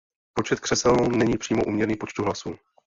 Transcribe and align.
Počet 0.33 0.59
křesel 0.59 0.95
není 0.95 1.37
přímo 1.37 1.63
úměrný 1.65 1.95
počtu 1.95 2.23
hlasů. 2.23 2.55